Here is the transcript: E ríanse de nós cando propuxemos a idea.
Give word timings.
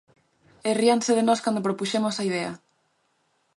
E 0.69 0.71
ríanse 0.81 1.11
de 1.17 1.23
nós 1.27 1.43
cando 1.45 1.65
propuxemos 1.67 2.15
a 2.17 2.25
idea. 2.29 2.51